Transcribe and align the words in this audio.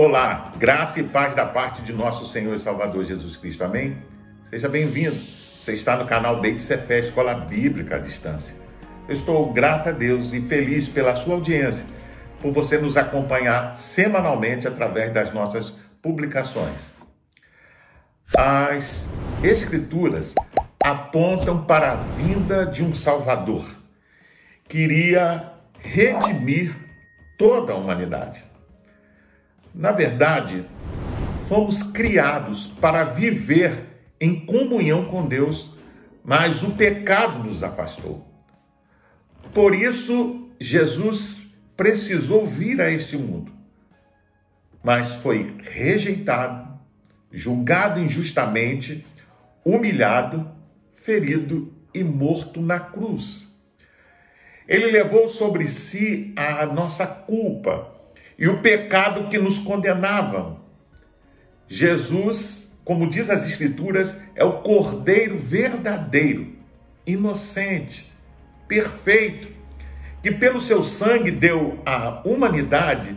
Olá, 0.00 0.52
graça 0.56 1.00
e 1.00 1.02
paz 1.02 1.34
da 1.34 1.44
parte 1.44 1.82
de 1.82 1.92
nosso 1.92 2.24
Senhor 2.28 2.54
e 2.54 2.58
Salvador 2.60 3.04
Jesus 3.04 3.36
Cristo. 3.36 3.64
Amém? 3.64 3.98
Seja 4.48 4.68
bem-vindo. 4.68 5.10
Você 5.10 5.72
está 5.72 5.96
no 5.96 6.06
canal 6.06 6.40
Deite 6.40 6.62
Cefé, 6.62 7.00
Escola 7.00 7.34
Bíblica 7.34 7.96
à 7.96 7.98
Distância. 7.98 8.54
Eu 9.08 9.16
estou 9.16 9.52
grato 9.52 9.88
a 9.88 9.90
Deus 9.90 10.32
e 10.32 10.40
feliz 10.42 10.88
pela 10.88 11.16
sua 11.16 11.34
audiência, 11.34 11.84
por 12.40 12.52
você 12.52 12.78
nos 12.78 12.96
acompanhar 12.96 13.74
semanalmente 13.74 14.68
através 14.68 15.12
das 15.12 15.34
nossas 15.34 15.80
publicações. 16.00 16.80
As 18.36 19.10
Escrituras 19.42 20.32
apontam 20.80 21.64
para 21.64 21.94
a 21.94 21.96
vinda 21.96 22.66
de 22.66 22.84
um 22.84 22.94
Salvador 22.94 23.68
que 24.68 24.78
iria 24.78 25.54
redimir 25.80 26.72
toda 27.36 27.72
a 27.72 27.76
humanidade. 27.76 28.47
Na 29.74 29.92
verdade, 29.92 30.64
fomos 31.48 31.82
criados 31.82 32.66
para 32.66 33.04
viver 33.04 33.86
em 34.20 34.44
comunhão 34.44 35.04
com 35.04 35.26
Deus, 35.26 35.76
mas 36.24 36.62
o 36.62 36.72
pecado 36.72 37.38
nos 37.38 37.62
afastou. 37.62 38.26
Por 39.54 39.74
isso, 39.74 40.50
Jesus 40.60 41.42
precisou 41.76 42.46
vir 42.46 42.80
a 42.80 42.90
este 42.90 43.16
mundo, 43.16 43.52
mas 44.82 45.16
foi 45.16 45.56
rejeitado, 45.62 46.78
julgado 47.32 48.00
injustamente, 48.00 49.06
humilhado, 49.64 50.50
ferido 50.94 51.72
e 51.94 52.02
morto 52.02 52.60
na 52.60 52.80
cruz. 52.80 53.56
Ele 54.66 54.86
levou 54.90 55.28
sobre 55.28 55.68
si 55.68 56.34
a 56.36 56.66
nossa 56.66 57.06
culpa 57.06 57.97
e 58.38 58.46
o 58.46 58.60
pecado 58.60 59.28
que 59.28 59.36
nos 59.36 59.58
condenavam. 59.58 60.60
Jesus, 61.66 62.72
como 62.84 63.10
diz 63.10 63.28
as 63.28 63.46
Escrituras, 63.46 64.22
é 64.36 64.44
o 64.44 64.60
Cordeiro 64.60 65.36
verdadeiro, 65.36 66.54
inocente, 67.04 68.10
perfeito, 68.68 69.48
que 70.22 70.30
pelo 70.30 70.60
seu 70.60 70.84
sangue 70.84 71.30
deu 71.30 71.80
à 71.84 72.22
humanidade 72.24 73.16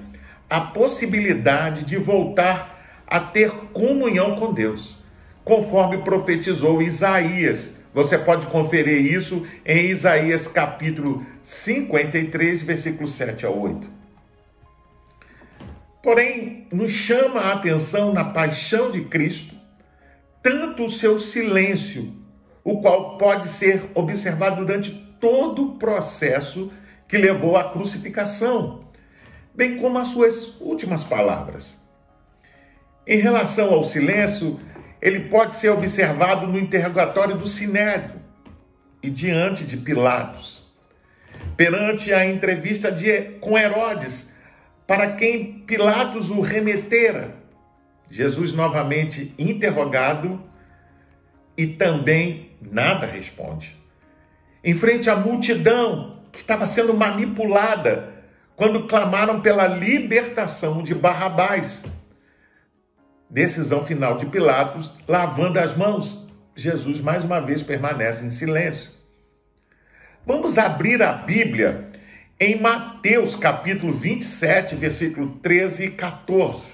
a 0.49 0.59
possibilidade 0.59 1.85
de 1.85 1.97
voltar 1.97 3.03
a 3.07 3.19
ter 3.19 3.51
comunhão 3.71 4.35
com 4.35 4.53
Deus, 4.53 4.97
conforme 5.45 5.99
profetizou 5.99 6.81
Isaías. 6.81 7.75
Você 7.93 8.17
pode 8.17 8.45
conferir 8.47 9.13
isso 9.13 9.45
em 9.65 9.89
Isaías 9.89 10.47
capítulo 10.47 11.25
53, 11.43 12.63
versículo 12.63 13.07
7 13.07 13.45
a 13.45 13.49
8. 13.49 14.00
Porém, 16.01 16.67
nos 16.71 16.91
chama 16.91 17.41
a 17.41 17.53
atenção 17.53 18.11
na 18.11 18.25
paixão 18.25 18.89
de 18.91 19.01
Cristo, 19.01 19.55
tanto 20.41 20.85
o 20.85 20.89
seu 20.89 21.19
silêncio, 21.19 22.11
o 22.63 22.81
qual 22.81 23.17
pode 23.17 23.47
ser 23.47 23.83
observado 23.93 24.65
durante 24.65 24.91
todo 25.19 25.63
o 25.63 25.77
processo 25.77 26.71
que 27.07 27.17
levou 27.17 27.55
à 27.55 27.71
crucificação, 27.71 28.89
bem 29.53 29.77
como 29.77 29.99
as 29.99 30.07
suas 30.07 30.59
últimas 30.59 31.03
palavras. 31.03 31.79
Em 33.05 33.19
relação 33.19 33.73
ao 33.73 33.83
silêncio, 33.83 34.59
ele 34.99 35.21
pode 35.21 35.55
ser 35.55 35.69
observado 35.69 36.47
no 36.47 36.57
interrogatório 36.57 37.37
do 37.37 37.47
Sinédrio 37.47 38.21
e 39.03 39.09
diante 39.09 39.65
de 39.65 39.77
Pilatos, 39.77 40.71
perante 41.55 42.13
a 42.13 42.25
entrevista 42.25 42.91
de, 42.91 43.21
com 43.39 43.57
Herodes, 43.57 44.30
para 44.91 45.13
quem 45.13 45.61
Pilatos 45.65 46.29
o 46.29 46.41
remetera. 46.41 47.37
Jesus 48.09 48.53
novamente 48.53 49.33
interrogado 49.39 50.43
e 51.55 51.65
também 51.65 52.51
nada 52.61 53.05
responde. 53.05 53.73
Em 54.61 54.73
frente 54.73 55.09
à 55.09 55.15
multidão 55.15 56.19
que 56.29 56.39
estava 56.39 56.67
sendo 56.67 56.93
manipulada 56.93 58.25
quando 58.53 58.85
clamaram 58.85 59.39
pela 59.39 59.65
libertação 59.65 60.83
de 60.83 60.93
Barrabás. 60.93 61.85
Decisão 63.29 63.85
final 63.85 64.17
de 64.17 64.25
Pilatos, 64.25 64.93
lavando 65.07 65.57
as 65.57 65.73
mãos. 65.73 66.29
Jesus 66.53 66.99
mais 66.99 67.23
uma 67.23 67.39
vez 67.39 67.63
permanece 67.63 68.25
em 68.25 68.29
silêncio. 68.29 68.91
Vamos 70.25 70.57
abrir 70.57 71.01
a 71.01 71.13
Bíblia 71.13 71.90
em 72.41 72.59
Mateus 72.59 73.35
capítulo 73.35 73.93
27, 73.93 74.73
versículo 74.73 75.37
13 75.43 75.85
e 75.85 75.91
14. 75.91 76.73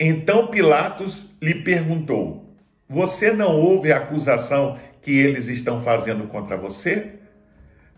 Então 0.00 0.48
Pilatos 0.48 1.32
lhe 1.40 1.62
perguntou: 1.62 2.52
Você 2.88 3.32
não 3.32 3.54
ouve 3.54 3.92
a 3.92 3.98
acusação 3.98 4.80
que 5.00 5.12
eles 5.12 5.46
estão 5.46 5.80
fazendo 5.84 6.26
contra 6.26 6.56
você? 6.56 7.20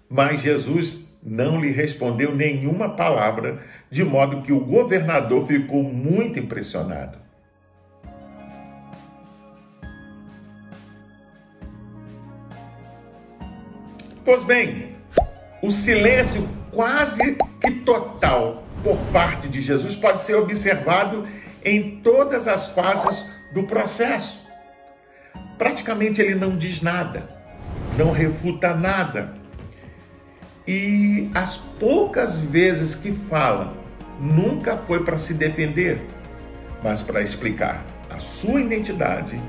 Mas 0.07 0.43
Jesus 0.43 1.09
não 1.23 1.59
lhe 1.59 1.71
respondeu 1.71 2.37
nenhuma 2.37 2.91
palavra, 2.91 3.65
de 3.91 4.05
modo 4.05 4.43
que 4.43 4.53
o 4.53 4.61
governador 4.61 5.47
ficou 5.47 5.83
muito 5.83 6.39
impressionado. 6.39 7.17
Pois 14.23 14.45
bem, 14.45 14.93
o 15.63 15.71
silêncio 15.71 16.47
quase 16.73 17.39
que 17.61 17.71
total 17.83 18.65
por 18.83 18.99
parte 19.13 19.49
de 19.49 19.63
Jesus 19.63 19.95
pode 19.95 20.23
ser 20.23 20.35
observado 20.35 21.27
em 21.65 22.01
todas 22.01 22.49
as 22.49 22.71
fases 22.75 23.31
do 23.55 23.63
processo. 23.63 24.43
Praticamente 25.57 26.21
ele 26.21 26.35
não 26.35 26.57
diz 26.57 26.83
nada, 26.83 27.29
não 27.97 28.11
refuta 28.11 28.75
nada. 28.75 29.35
E 30.67 31.31
as 31.35 31.57
poucas 31.57 32.41
vezes 32.41 32.97
que 32.97 33.13
fala, 33.13 33.77
nunca 34.21 34.77
foi 34.77 35.05
para 35.05 35.19
se 35.19 35.35
defender, 35.35 36.01
mas 36.83 37.03
para 37.03 37.23
explicar 37.23 37.85
a 38.11 38.19
sua 38.19 38.61
identidade 38.61 39.41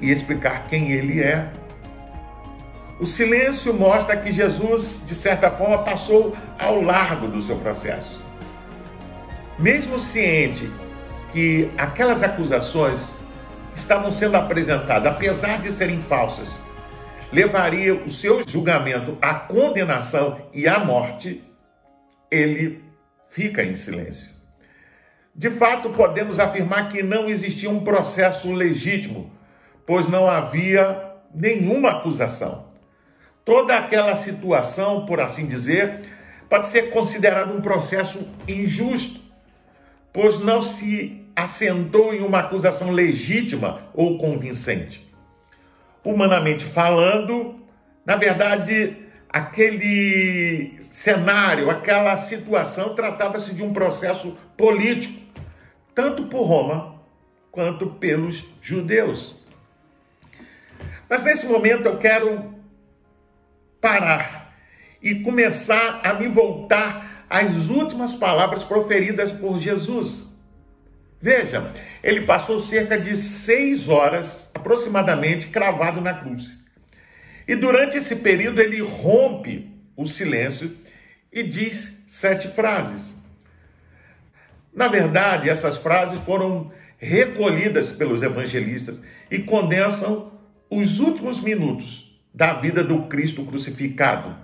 e 0.00 0.10
explicar 0.10 0.66
quem 0.68 0.90
ele 0.92 1.20
é 1.20 1.50
o 3.00 3.06
silêncio 3.06 3.72
mostra 3.72 4.14
que 4.18 4.30
Jesus, 4.30 5.02
de 5.06 5.14
certa 5.14 5.50
forma, 5.50 5.82
passou 5.82 6.36
ao 6.58 6.82
largo 6.82 7.28
do 7.28 7.40
seu 7.40 7.56
processo. 7.56 8.20
Mesmo 9.58 9.98
ciente 9.98 10.70
que 11.32 11.70
aquelas 11.78 12.22
acusações 12.22 13.18
estavam 13.74 14.12
sendo 14.12 14.36
apresentadas, 14.36 15.10
apesar 15.10 15.62
de 15.62 15.72
serem 15.72 16.02
falsas, 16.02 16.48
levaria 17.32 17.94
o 17.94 18.10
seu 18.10 18.46
julgamento 18.46 19.16
à 19.22 19.32
condenação 19.34 20.38
e 20.52 20.68
à 20.68 20.78
morte, 20.78 21.42
ele 22.30 22.84
fica 23.30 23.62
em 23.62 23.76
silêncio. 23.76 24.28
De 25.34 25.48
fato, 25.48 25.88
podemos 25.88 26.38
afirmar 26.38 26.90
que 26.90 27.02
não 27.02 27.30
existia 27.30 27.70
um 27.70 27.82
processo 27.82 28.52
legítimo, 28.52 29.32
pois 29.86 30.06
não 30.06 30.28
havia 30.28 31.14
nenhuma 31.34 31.92
acusação. 31.92 32.69
Toda 33.44 33.76
aquela 33.76 34.14
situação, 34.16 35.06
por 35.06 35.20
assim 35.20 35.46
dizer, 35.46 36.02
pode 36.48 36.68
ser 36.68 36.90
considerada 36.90 37.52
um 37.52 37.60
processo 37.60 38.28
injusto, 38.46 39.20
pois 40.12 40.40
não 40.40 40.60
se 40.60 41.24
assentou 41.34 42.12
em 42.12 42.22
uma 42.22 42.40
acusação 42.40 42.90
legítima 42.90 43.88
ou 43.94 44.18
convincente. 44.18 45.08
Humanamente 46.04 46.64
falando, 46.64 47.60
na 48.04 48.16
verdade, 48.16 48.96
aquele 49.28 50.78
cenário, 50.90 51.70
aquela 51.70 52.16
situação 52.18 52.94
tratava-se 52.94 53.54
de 53.54 53.62
um 53.62 53.72
processo 53.72 54.36
político, 54.56 55.20
tanto 55.94 56.24
por 56.24 56.44
Roma 56.44 57.00
quanto 57.50 57.86
pelos 57.86 58.52
judeus. 58.60 59.40
Mas 61.08 61.24
nesse 61.24 61.46
momento 61.46 61.86
eu 61.86 61.98
quero 61.98 62.59
parar 63.80 64.54
e 65.02 65.16
começar 65.16 66.00
a 66.04 66.14
me 66.14 66.28
voltar 66.28 67.24
às 67.28 67.70
últimas 67.70 68.14
palavras 68.14 68.64
proferidas 68.64 69.32
por 69.32 69.58
Jesus. 69.58 70.28
Veja, 71.20 71.72
ele 72.02 72.22
passou 72.22 72.60
cerca 72.60 72.98
de 72.98 73.16
seis 73.16 73.88
horas, 73.88 74.50
aproximadamente, 74.54 75.48
cravado 75.48 76.00
na 76.00 76.14
cruz. 76.14 76.58
E 77.46 77.54
durante 77.54 77.98
esse 77.98 78.16
período 78.16 78.60
ele 78.60 78.80
rompe 78.80 79.70
o 79.96 80.06
silêncio 80.06 80.76
e 81.32 81.42
diz 81.42 82.04
sete 82.08 82.48
frases. 82.48 83.16
Na 84.72 84.88
verdade, 84.88 85.48
essas 85.48 85.78
frases 85.78 86.20
foram 86.22 86.72
recolhidas 86.98 87.92
pelos 87.92 88.22
evangelistas 88.22 89.00
e 89.30 89.40
condensam 89.40 90.32
os 90.70 91.00
últimos 91.00 91.42
minutos 91.42 92.09
da 92.32 92.54
vida 92.54 92.82
do 92.82 93.02
Cristo 93.02 93.44
crucificado. 93.44 94.36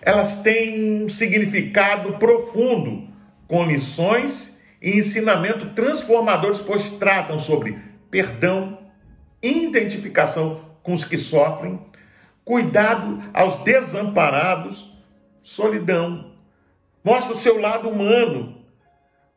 Elas 0.00 0.42
têm 0.42 1.04
um 1.04 1.08
significado 1.08 2.14
profundo, 2.18 3.08
com 3.46 3.64
lições 3.64 4.60
e 4.80 4.98
ensinamento 4.98 5.74
transformadores, 5.74 6.60
pois 6.60 6.90
tratam 6.92 7.38
sobre 7.38 7.78
perdão, 8.10 8.78
identificação 9.42 10.72
com 10.82 10.92
os 10.92 11.04
que 11.04 11.16
sofrem, 11.16 11.80
cuidado 12.44 13.22
aos 13.32 13.62
desamparados, 13.62 14.92
solidão. 15.42 16.32
Mostra 17.04 17.34
o 17.34 17.38
seu 17.38 17.60
lado 17.60 17.88
humano, 17.88 18.64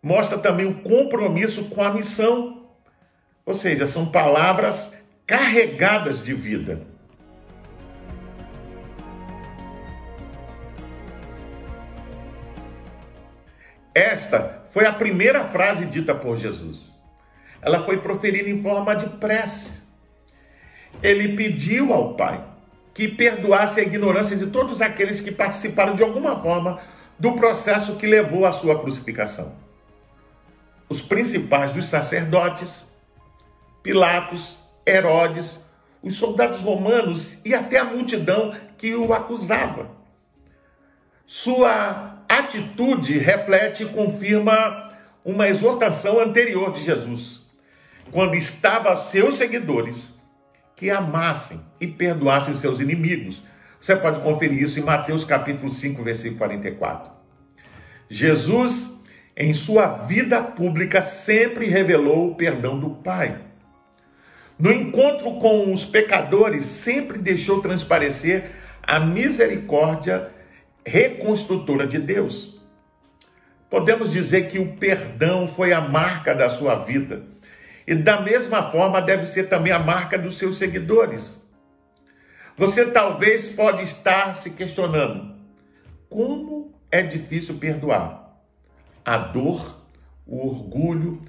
mostra 0.02 0.38
também 0.38 0.66
o 0.66 0.82
compromisso 0.82 1.70
com 1.70 1.84
a 1.84 1.94
missão. 1.94 2.70
Ou 3.46 3.54
seja, 3.54 3.86
são 3.86 4.08
palavras 4.08 5.04
carregadas 5.28 6.24
de 6.24 6.34
vida. 6.34 6.95
Esta 13.96 14.66
foi 14.74 14.86
a 14.86 14.92
primeira 14.92 15.46
frase 15.46 15.86
dita 15.86 16.14
por 16.14 16.36
Jesus. 16.36 16.94
Ela 17.62 17.86
foi 17.86 18.02
proferida 18.02 18.50
em 18.50 18.62
forma 18.62 18.94
de 18.94 19.08
prece. 19.12 19.88
Ele 21.02 21.38
pediu 21.38 21.94
ao 21.94 22.14
Pai 22.16 22.44
que 22.94 23.08
perdoasse 23.08 23.80
a 23.80 23.84
ignorância 23.84 24.36
de 24.36 24.48
todos 24.48 24.82
aqueles 24.82 25.22
que 25.22 25.32
participaram 25.32 25.96
de 25.96 26.04
alguma 26.04 26.42
forma 26.42 26.82
do 27.18 27.34
processo 27.34 27.96
que 27.96 28.06
levou 28.06 28.46
à 28.46 28.52
sua 28.52 28.78
crucificação. 28.80 29.56
Os 30.90 31.02
principais 31.02 31.72
dos 31.72 31.86
sacerdotes, 31.86 32.94
Pilatos, 33.82 34.62
Herodes, 34.86 35.72
os 36.04 36.18
soldados 36.18 36.62
romanos 36.62 37.44
e 37.46 37.56
até 37.56 37.80
a 37.80 37.86
multidão 37.86 38.54
que 38.78 38.94
o 38.94 39.14
acusava. 39.14 39.90
Sua 41.26 42.15
atitude 42.40 43.18
reflete 43.18 43.84
e 43.84 43.88
confirma 43.88 44.92
uma 45.24 45.48
exortação 45.48 46.20
anterior 46.20 46.72
de 46.72 46.84
Jesus, 46.84 47.46
quando 48.12 48.36
estava 48.36 48.90
aos 48.90 49.08
seus 49.08 49.36
seguidores 49.36 50.14
que 50.76 50.90
amassem 50.90 51.60
e 51.80 51.88
perdoassem 51.88 52.56
seus 52.56 52.80
inimigos. 52.80 53.44
Você 53.80 53.96
pode 53.96 54.20
conferir 54.20 54.62
isso 54.64 54.80
em 54.80 54.84
Mateus 54.84 55.24
capítulo 55.24 55.72
5, 55.72 56.04
versículo 56.04 56.40
44. 56.40 57.12
Jesus, 58.10 59.04
em 59.36 59.54
sua 59.54 59.88
vida 60.06 60.42
pública, 60.42 61.02
sempre 61.02 61.66
revelou 61.66 62.32
o 62.32 62.36
perdão 62.36 62.80
do 62.80 62.92
Pai. 62.92 63.40
No 64.58 64.72
encontro 64.72 65.40
com 65.40 65.72
os 65.74 65.86
pecadores, 65.86 66.66
sempre 66.66 67.18
deixou 67.18 67.62
transparecer 67.62 68.52
a 68.82 69.00
misericórdia 69.00 70.32
reconstrutora 70.86 71.88
de 71.88 71.98
Deus. 71.98 72.62
Podemos 73.70 74.12
dizer 74.12 74.50
que 74.50 74.60
o 74.60 74.78
perdão 74.78 75.48
foi 75.48 75.74
a 75.74 75.82
marca 75.82 76.34
da 76.34 76.50
sua 76.50 76.76
vida. 76.76 77.24
E 77.88 77.96
da 77.96 78.22
mesma 78.22 78.72
forma 78.72 79.02
deve 79.02 79.28
ser 79.28 79.50
também 79.50 79.72
a 79.72 79.80
marca 79.80 80.18
dos 80.18 80.38
seus 80.38 80.58
seguidores. 80.58 81.44
Você 82.58 82.92
talvez 82.92 83.50
pode 83.50 83.84
estar 83.84 84.38
se 84.38 84.52
questionando: 84.52 85.36
como 86.10 86.74
é 86.92 87.02
difícil 87.02 87.56
perdoar? 87.56 88.40
A 89.04 89.18
dor, 89.18 89.84
o 90.26 90.48
orgulho, 90.48 91.22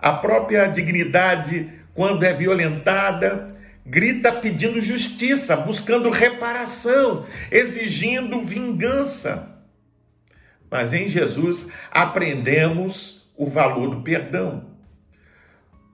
a 0.00 0.12
própria 0.12 0.66
dignidade 0.66 1.78
quando 1.94 2.22
é 2.22 2.32
violentada, 2.32 3.56
grita 3.88 4.30
pedindo 4.30 4.80
justiça, 4.82 5.56
buscando 5.56 6.10
reparação, 6.10 7.26
exigindo 7.50 8.42
vingança. 8.42 9.64
Mas 10.70 10.92
em 10.92 11.08
Jesus 11.08 11.70
aprendemos 11.90 13.32
o 13.34 13.46
valor 13.46 13.96
do 13.96 14.02
perdão. 14.02 14.66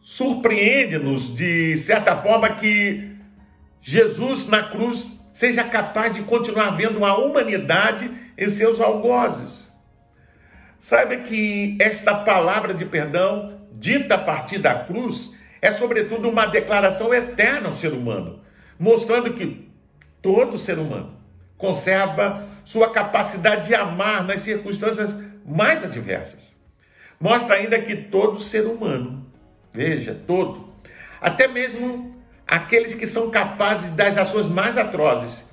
Surpreende-nos, 0.02 1.36
de 1.36 1.78
certa 1.78 2.16
forma, 2.16 2.56
que 2.56 3.12
Jesus 3.80 4.48
na 4.48 4.64
cruz 4.64 5.24
seja 5.32 5.62
capaz 5.62 6.14
de 6.14 6.22
continuar 6.22 6.70
vendo 6.70 7.04
a 7.04 7.16
humanidade 7.16 8.10
em 8.36 8.48
seus 8.48 8.80
algozes. 8.80 9.72
Saiba 10.80 11.16
que 11.16 11.78
esta 11.80 12.14
palavra 12.14 12.74
de 12.74 12.84
perdão, 12.84 13.60
dita 13.72 14.16
a 14.16 14.18
partir 14.18 14.58
da 14.58 14.74
cruz, 14.84 15.34
é, 15.64 15.72
sobretudo, 15.72 16.28
uma 16.28 16.44
declaração 16.44 17.14
eterna 17.14 17.68
ao 17.68 17.72
ser 17.72 17.94
humano, 17.94 18.40
mostrando 18.78 19.32
que 19.32 19.66
todo 20.20 20.58
ser 20.58 20.78
humano 20.78 21.16
conserva 21.56 22.46
sua 22.66 22.92
capacidade 22.92 23.68
de 23.68 23.74
amar 23.74 24.24
nas 24.24 24.42
circunstâncias 24.42 25.18
mais 25.42 25.82
adversas. 25.82 26.54
Mostra 27.18 27.56
ainda 27.56 27.80
que 27.80 27.96
todo 27.96 28.42
ser 28.42 28.66
humano, 28.66 29.26
veja, 29.72 30.14
todo, 30.26 30.68
até 31.18 31.48
mesmo 31.48 32.14
aqueles 32.46 32.94
que 32.94 33.06
são 33.06 33.30
capazes 33.30 33.90
das 33.94 34.18
ações 34.18 34.50
mais 34.50 34.76
atrozes, 34.76 35.50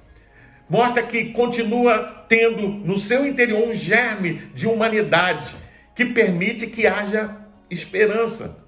mostra 0.69 1.03
que 1.03 1.31
continua 1.31 2.25
tendo 2.27 2.67
no 2.67 2.97
seu 2.97 3.25
interior 3.25 3.65
um 3.65 3.73
germe 3.73 4.49
de 4.53 4.67
humanidade 4.67 5.55
que 5.95 6.03
permite 6.03 6.67
que 6.67 6.85
haja 6.85 7.33
esperança. 7.69 8.60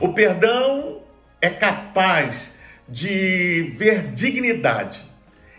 O 0.00 0.12
perdão 0.12 1.02
é 1.40 1.50
capaz 1.50 2.56
de 2.88 3.74
ver 3.76 4.12
dignidade 4.12 5.00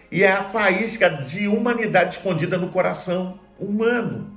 e 0.10 0.24
é 0.24 0.32
a 0.32 0.46
faísca 0.46 1.10
de 1.10 1.48
humanidade 1.48 2.16
escondida 2.16 2.58
no 2.58 2.70
coração 2.70 3.38
humano. 3.60 4.34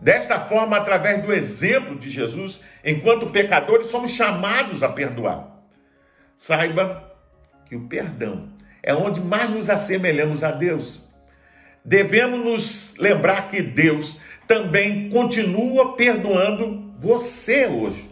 Desta 0.00 0.40
forma, 0.40 0.78
através 0.78 1.22
do 1.22 1.30
exemplo 1.30 1.94
de 1.98 2.10
Jesus, 2.10 2.62
enquanto 2.82 3.28
pecadores, 3.28 3.88
somos 3.88 4.12
chamados 4.12 4.82
a 4.82 4.88
perdoar. 4.88 5.62
Saiba 6.38 7.04
que 7.66 7.76
o 7.76 7.86
perdão 7.86 8.48
é 8.82 8.94
onde 8.94 9.20
mais 9.20 9.50
nos 9.50 9.68
assemelhamos 9.68 10.42
a 10.42 10.52
Deus. 10.52 11.06
Devemos 11.84 12.42
nos 12.42 12.96
lembrar 12.96 13.50
que 13.50 13.60
Deus 13.60 14.22
também 14.48 15.10
continua 15.10 15.94
perdoando 15.96 16.94
você 16.98 17.66
hoje 17.66 18.09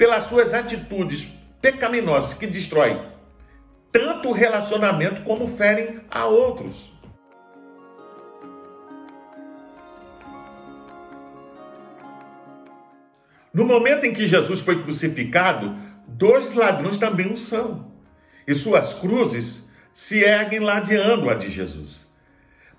pelas 0.00 0.24
suas 0.24 0.54
atitudes 0.54 1.28
pecaminosas 1.60 2.32
que 2.32 2.46
destroem 2.46 2.98
tanto 3.92 4.30
o 4.30 4.32
relacionamento 4.32 5.20
como 5.24 5.46
ferem 5.46 6.00
a 6.10 6.24
outros. 6.24 6.90
No 13.52 13.66
momento 13.66 14.06
em 14.06 14.14
que 14.14 14.26
Jesus 14.26 14.60
foi 14.60 14.82
crucificado, 14.82 15.76
dois 16.08 16.54
ladrões 16.54 16.96
também 16.96 17.30
o 17.30 17.36
são, 17.36 17.92
e 18.48 18.54
suas 18.54 18.94
cruzes 18.94 19.70
se 19.92 20.24
erguem 20.24 20.60
ladeando 20.60 21.28
a 21.28 21.34
de 21.34 21.52
Jesus. 21.52 22.10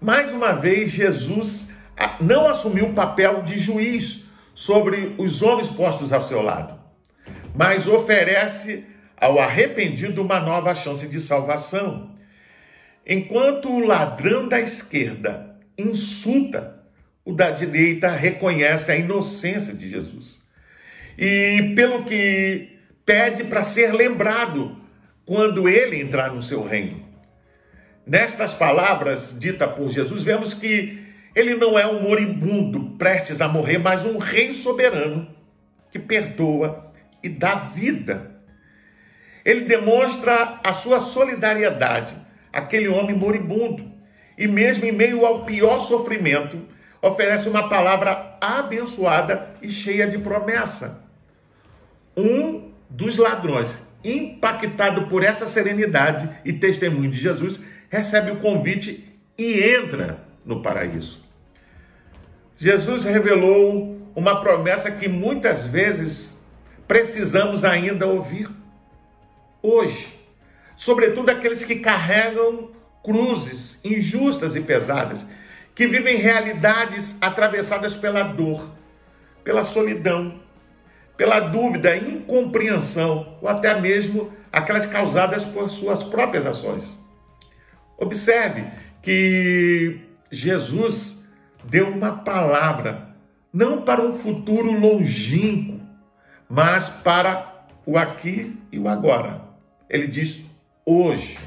Mais 0.02 0.32
uma 0.32 0.54
vez, 0.54 0.90
Jesus 0.90 1.72
não 2.20 2.50
assumiu 2.50 2.88
o 2.88 2.96
papel 2.96 3.44
de 3.44 3.60
juiz 3.60 4.26
sobre 4.56 5.14
os 5.20 5.44
homens 5.44 5.68
postos 5.68 6.12
ao 6.12 6.24
seu 6.24 6.42
lado 6.42 6.81
mas 7.56 7.88
oferece 7.88 8.86
ao 9.18 9.40
arrependido 9.40 10.22
uma 10.22 10.40
nova 10.40 10.74
chance 10.74 11.08
de 11.08 11.22
salvação. 11.22 12.16
Enquanto 13.06 13.70
o 13.70 13.80
ladrão 13.80 14.48
da 14.48 14.60
esquerda 14.60 15.58
insulta, 15.78 16.80
o 17.24 17.34
da 17.34 17.52
direita 17.52 18.10
reconhece 18.10 18.92
a 18.92 18.96
inocência 18.96 19.74
de 19.74 19.90
Jesus. 19.90 20.42
E 21.18 21.74
pelo 21.76 22.04
que 22.06 22.80
pede 23.06 23.44
para 23.44 23.64
ser 23.64 23.94
lembrado 23.94 24.78
quando 25.26 25.70
ele 25.70 26.02
entrar 26.02 26.34
no 26.34 26.42
seu 26.42 26.66
reino. 26.66 27.06
Nestas 28.06 28.54
palavras 28.54 29.38
ditas 29.40 29.72
por 29.74 29.90
Jesus, 29.90 30.24
vemos 30.24 30.54
que 30.54 31.00
ele 31.36 31.56
não 31.56 31.78
é 31.78 31.86
um 31.86 32.02
moribundo 32.02 32.98
prestes 32.98 33.40
a 33.40 33.48
morrer, 33.48 33.78
mas 33.78 34.06
um 34.06 34.18
rei 34.18 34.54
soberano 34.54 35.28
que 35.92 36.00
perdoa 36.00 36.91
e 37.24 37.30
dá 37.30 37.56
vida. 37.56 38.32
Ele 39.44 39.62
demonstra 39.62 40.60
a 40.64 40.74
sua 40.74 41.00
solidariedade 41.00 42.14
àquele 42.54 42.88
homem 42.88 43.16
moribundo 43.16 43.92
e, 44.38 44.48
mesmo 44.48 44.86
em 44.86 44.92
meio 44.92 45.26
ao 45.26 45.46
pior 45.46 45.80
sofrimento, 45.82 46.60
oferece 47.02 47.50
uma 47.50 47.68
palavra 47.68 48.38
abençoada 48.40 49.50
e 49.62 49.70
cheia 49.70 50.08
de 50.08 50.20
promessa. 50.20 51.04
Um 52.16 52.72
dos 52.90 53.18
ladrões, 53.18 53.88
impactado 54.04 55.08
por 55.08 55.24
essa 55.24 55.48
serenidade 55.48 56.30
e 56.46 56.54
testemunho 56.54 57.10
de 57.10 57.20
Jesus, 57.20 57.64
recebe 57.90 58.32
o 58.32 58.40
convite 58.40 59.20
e 59.38 59.60
entra 59.60 60.24
no 60.46 60.62
paraíso. 60.62 61.24
Jesus 62.58 63.06
revelou 63.06 64.00
uma 64.16 64.42
promessa 64.42 64.92
que 64.92 65.08
muitas 65.08 65.66
vezes 65.66 66.31
precisamos 66.92 67.64
ainda 67.64 68.06
ouvir 68.06 68.50
hoje. 69.64 70.14
Sobretudo 70.76 71.30
aqueles 71.30 71.64
que 71.64 71.78
carregam 71.78 72.72
cruzes 73.02 73.80
injustas 73.86 74.58
e 74.58 74.60
pesadas, 74.60 75.26
que 75.74 75.88
vivem 75.88 76.18
realidades 76.18 77.18
atravessadas 77.22 77.94
pela 77.96 78.24
dor, 78.24 78.70
pela 79.42 79.64
solidão, 79.64 80.42
pela 81.16 81.40
dúvida, 81.40 81.96
incompreensão 81.96 83.38
ou 83.42 83.48
até 83.48 83.80
mesmo 83.80 84.30
aquelas 84.52 84.86
causadas 84.86 85.46
por 85.46 85.70
suas 85.70 86.04
próprias 86.04 86.46
ações. 86.46 86.84
Observe 87.98 88.66
que 89.02 89.98
Jesus 90.30 91.26
deu 91.64 91.88
uma 91.88 92.18
palavra, 92.18 93.16
não 93.54 93.82
para 93.82 94.02
um 94.02 94.20
futuro 94.20 94.74
longínquo, 94.74 95.81
mas 96.52 96.90
para 96.90 97.66
o 97.86 97.98
aqui 97.98 98.58
e 98.74 98.78
o 98.78 98.90
agora. 98.90 99.42
Ele 99.90 100.06
diz 100.06 100.46
hoje. 100.86 101.38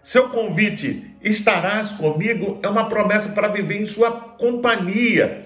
Seu 0.00 0.28
convite, 0.28 1.16
estarás 1.20 1.90
comigo, 1.96 2.60
é 2.62 2.68
uma 2.68 2.88
promessa 2.88 3.30
para 3.30 3.48
viver 3.48 3.82
em 3.82 3.84
sua 3.86 4.12
companhia. 4.12 5.42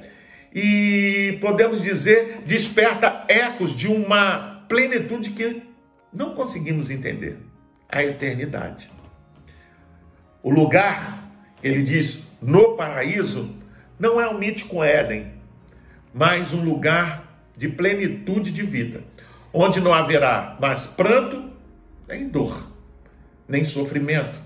E 0.55 1.39
podemos 1.41 1.83
dizer, 1.83 2.43
desperta 2.45 3.25
ecos 3.29 3.75
de 3.75 3.89
uma 3.89 4.63
plenitude 4.69 5.31
que 5.31 5.63
não 6.13 6.35
conseguimos 6.35 6.91
entender 6.91 7.39
a 7.89 8.05
eternidade. 8.05 8.91
O 10.43 10.51
lugar, 10.51 11.31
ele 11.63 11.83
diz, 11.83 12.31
no 12.43 12.77
paraíso, 12.77 13.57
não 13.99 14.21
é 14.21 14.29
um 14.29 14.37
mítico 14.37 14.85
Éden, 14.85 15.33
mas 16.13 16.53
um 16.53 16.63
lugar 16.63 17.32
de 17.57 17.69
plenitude 17.69 18.51
de 18.51 18.63
vida, 18.63 19.05
onde 19.53 19.81
não 19.81 19.93
haverá 19.93 20.57
mais 20.61 20.87
pranto, 20.87 21.51
nem 22.09 22.29
dor, 22.29 22.71
nem 23.49 23.65
sofrimento. 23.65 24.39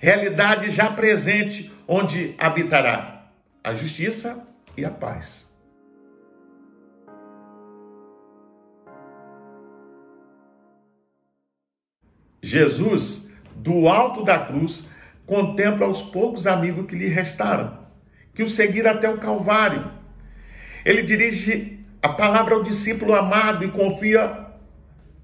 Realidade 0.00 0.70
já 0.70 0.90
presente, 0.90 1.72
onde 1.86 2.34
habitará 2.38 3.30
a 3.62 3.74
justiça 3.74 4.44
e 4.76 4.84
a 4.84 4.90
paz. 4.90 5.42
Jesus, 12.42 13.30
do 13.54 13.86
alto 13.86 14.24
da 14.24 14.44
cruz, 14.44 14.88
contempla 15.24 15.86
os 15.86 16.02
poucos 16.02 16.46
amigos 16.46 16.86
que 16.86 16.96
lhe 16.96 17.06
restaram, 17.06 17.78
que 18.34 18.42
o 18.42 18.48
seguiram 18.48 18.90
até 18.90 19.08
o 19.08 19.18
Calvário. 19.18 19.90
Ele 20.84 21.02
dirige 21.02 21.71
a 22.02 22.08
palavra 22.08 22.56
ao 22.56 22.64
discípulo 22.64 23.14
amado 23.14 23.64
e 23.64 23.70
confia 23.70 24.46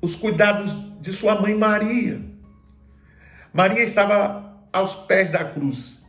os 0.00 0.14
cuidados 0.14 0.72
de 1.00 1.12
sua 1.12 1.34
mãe 1.34 1.54
Maria. 1.54 2.20
Maria 3.52 3.82
estava 3.82 4.56
aos 4.72 4.94
pés 4.94 5.32
da 5.32 5.44
cruz 5.44 6.06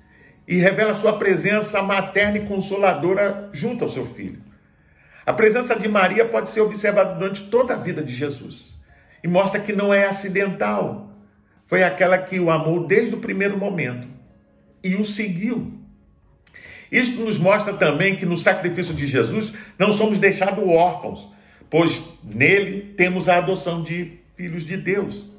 e 0.47 0.57
revela 0.57 0.93
sua 0.93 1.13
presença 1.13 1.81
materna 1.81 2.37
e 2.37 2.45
consoladora 2.45 3.49
junto 3.51 3.83
ao 3.83 3.89
seu 3.89 4.05
filho. 4.05 4.41
A 5.25 5.33
presença 5.33 5.79
de 5.79 5.87
Maria 5.87 6.25
pode 6.25 6.49
ser 6.49 6.61
observada 6.61 7.15
durante 7.15 7.49
toda 7.49 7.73
a 7.73 7.77
vida 7.77 8.03
de 8.03 8.13
Jesus 8.13 8.79
e 9.23 9.27
mostra 9.27 9.59
que 9.59 9.73
não 9.73 9.91
é 9.91 10.07
acidental. 10.07 11.09
Foi 11.65 11.83
aquela 11.83 12.17
que 12.17 12.39
o 12.39 12.51
amou 12.51 12.85
desde 12.85 13.15
o 13.15 13.19
primeiro 13.19 13.57
momento 13.57 14.07
e 14.83 14.95
o 14.95 15.03
seguiu. 15.03 15.78
Isto 16.91 17.21
nos 17.21 17.37
mostra 17.37 17.73
também 17.73 18.15
que 18.15 18.25
no 18.25 18.37
sacrifício 18.37 18.93
de 18.93 19.07
Jesus 19.07 19.55
não 19.77 19.93
somos 19.93 20.19
deixados 20.19 20.63
órfãos, 20.67 21.29
pois 21.69 22.03
nele 22.23 22.93
temos 22.97 23.29
a 23.29 23.37
adoção 23.37 23.83
de 23.83 24.13
filhos 24.35 24.65
de 24.65 24.77
Deus. 24.77 25.29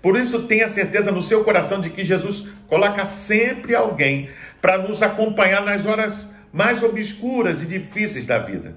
Por 0.00 0.18
isso, 0.18 0.44
tenha 0.44 0.68
certeza 0.68 1.12
no 1.12 1.22
seu 1.22 1.44
coração 1.44 1.80
de 1.80 1.90
que 1.90 2.04
Jesus 2.04 2.48
coloca 2.68 3.04
sempre 3.04 3.74
alguém 3.74 4.30
para 4.62 4.78
nos 4.78 5.02
acompanhar 5.02 5.62
nas 5.62 5.84
horas 5.84 6.32
mais 6.52 6.82
obscuras 6.82 7.62
e 7.62 7.66
difíceis 7.66 8.26
da 8.26 8.38
vida 8.38 8.76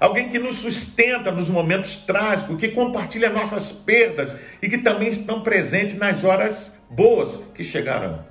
alguém 0.00 0.30
que 0.30 0.38
nos 0.38 0.56
sustenta 0.56 1.30
nos 1.30 1.48
momentos 1.50 1.98
trágicos, 1.98 2.58
que 2.58 2.68
compartilha 2.68 3.28
nossas 3.28 3.70
perdas 3.70 4.36
e 4.62 4.68
que 4.68 4.78
também 4.78 5.08
estão 5.08 5.42
presentes 5.42 5.98
nas 5.98 6.24
horas 6.24 6.82
boas 6.90 7.44
que 7.54 7.62
chegarão. 7.62 8.24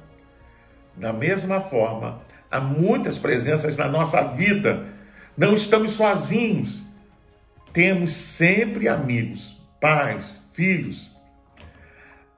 Da 0.96 1.13
mesma 1.13 1.62
forma, 1.62 2.22
há 2.51 2.60
muitas 2.60 3.18
presenças 3.18 3.77
na 3.77 3.88
nossa 3.88 4.22
vida. 4.22 4.86
Não 5.38 5.56
estamos 5.56 5.91
sozinhos. 5.91 6.84
Temos 7.72 8.13
sempre 8.13 8.88
amigos, 8.88 9.58
pais, 9.79 10.44
filhos. 10.53 11.15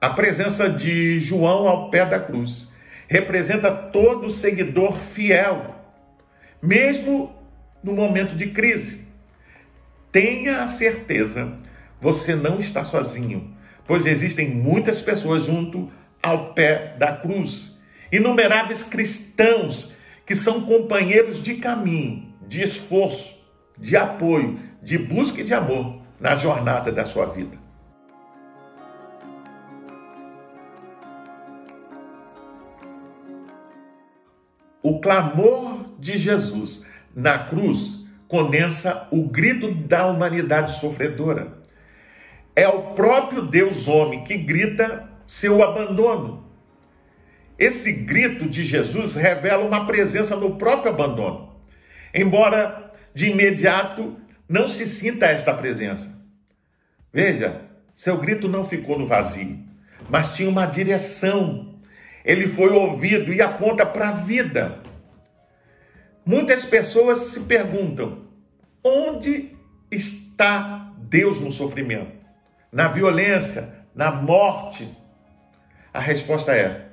A 0.00 0.10
presença 0.10 0.68
de 0.68 1.20
João 1.20 1.68
ao 1.68 1.90
pé 1.90 2.04
da 2.04 2.20
cruz 2.20 2.68
representa 3.08 3.70
todo 3.70 4.30
seguidor 4.30 4.96
fiel, 4.96 5.74
mesmo 6.60 7.34
no 7.82 7.92
momento 7.92 8.34
de 8.34 8.48
crise. 8.48 9.06
Tenha 10.10 10.62
a 10.62 10.68
certeza, 10.68 11.52
você 12.00 12.34
não 12.34 12.58
está 12.58 12.84
sozinho, 12.84 13.56
pois 13.86 14.06
existem 14.06 14.50
muitas 14.50 15.00
pessoas 15.02 15.44
junto 15.44 15.90
ao 16.22 16.52
pé 16.52 16.94
da 16.98 17.16
cruz. 17.16 17.78
Inumeráveis 18.10 18.84
cristãos 18.84 19.92
que 20.26 20.34
são 20.34 20.62
companheiros 20.62 21.42
de 21.42 21.56
caminho, 21.56 22.32
de 22.46 22.62
esforço, 22.62 23.38
de 23.76 23.96
apoio, 23.96 24.58
de 24.82 24.98
busca 24.98 25.40
e 25.40 25.44
de 25.44 25.54
amor 25.54 26.00
na 26.20 26.36
jornada 26.36 26.92
da 26.92 27.04
sua 27.04 27.26
vida. 27.26 27.56
O 34.82 35.00
clamor 35.00 35.84
de 35.98 36.18
Jesus 36.18 36.84
na 37.14 37.38
cruz 37.38 38.04
condensa 38.26 39.06
o 39.10 39.28
grito 39.28 39.72
da 39.72 40.06
humanidade 40.06 40.78
sofredora. 40.80 41.62
É 42.56 42.66
o 42.66 42.94
próprio 42.94 43.42
Deus 43.42 43.86
homem 43.86 44.24
que 44.24 44.36
grita 44.36 45.08
seu 45.26 45.62
abandono. 45.62 46.51
Esse 47.58 47.92
grito 47.92 48.48
de 48.48 48.64
Jesus 48.64 49.14
revela 49.14 49.64
uma 49.64 49.86
presença 49.86 50.36
no 50.36 50.56
próprio 50.56 50.92
abandono, 50.92 51.56
embora 52.14 52.92
de 53.14 53.30
imediato 53.30 54.16
não 54.48 54.66
se 54.68 54.86
sinta 54.86 55.26
esta 55.26 55.54
presença. 55.54 56.20
Veja, 57.12 57.62
seu 57.94 58.16
grito 58.18 58.48
não 58.48 58.64
ficou 58.64 58.98
no 58.98 59.06
vazio, 59.06 59.58
mas 60.08 60.34
tinha 60.34 60.48
uma 60.48 60.66
direção. 60.66 61.78
Ele 62.24 62.48
foi 62.48 62.70
ouvido 62.70 63.32
e 63.32 63.42
aponta 63.42 63.84
para 63.84 64.08
a 64.08 64.12
vida. 64.12 64.80
Muitas 66.24 66.64
pessoas 66.64 67.18
se 67.18 67.40
perguntam: 67.40 68.26
onde 68.82 69.56
está 69.90 70.92
Deus 70.98 71.40
no 71.40 71.52
sofrimento? 71.52 72.12
Na 72.70 72.88
violência, 72.88 73.84
na 73.94 74.10
morte? 74.10 74.88
A 75.92 76.00
resposta 76.00 76.52
é: 76.54 76.91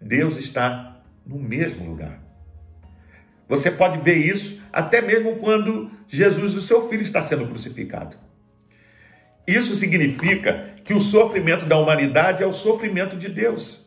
Deus 0.00 0.36
está 0.36 1.02
no 1.26 1.38
mesmo 1.38 1.88
lugar. 1.88 2.20
Você 3.48 3.70
pode 3.70 3.98
ver 4.02 4.16
isso 4.16 4.60
até 4.72 5.00
mesmo 5.00 5.36
quando 5.36 5.90
Jesus, 6.06 6.56
o 6.56 6.62
seu 6.62 6.88
filho, 6.88 7.02
está 7.02 7.22
sendo 7.22 7.46
crucificado. 7.46 8.16
Isso 9.46 9.74
significa 9.76 10.74
que 10.84 10.92
o 10.92 11.00
sofrimento 11.00 11.64
da 11.64 11.78
humanidade 11.78 12.42
é 12.42 12.46
o 12.46 12.52
sofrimento 12.52 13.16
de 13.16 13.28
Deus. 13.28 13.86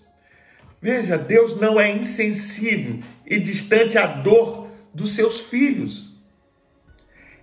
Veja, 0.82 1.18
Deus 1.18 1.60
não 1.60 1.80
é 1.80 1.92
insensível 1.92 3.00
e 3.26 3.40
distante 3.40 3.98
à 3.98 4.08
dor 4.08 4.68
dos 4.94 5.14
seus 5.14 5.40
filhos. 5.40 6.20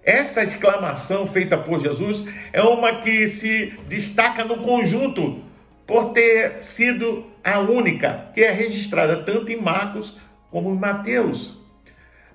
Esta 0.03 0.43
exclamação 0.43 1.27
feita 1.27 1.57
por 1.57 1.81
Jesus 1.81 2.25
é 2.53 2.63
uma 2.63 3.03
que 3.03 3.29
se 3.29 3.79
destaca 3.89 4.45
no 4.45 4.59
conjunto 4.63 5.45
por 5.89 6.13
ter 6.13 6.63
sido 6.63 7.25
a 7.43 7.61
única 7.61 8.27
que 8.35 8.43
é 8.43 8.51
registrada 8.51 9.23
tanto 9.23 9.51
em 9.51 9.59
Marcos 9.59 10.19
como 10.51 10.71
em 10.71 10.79
Mateus, 10.79 11.59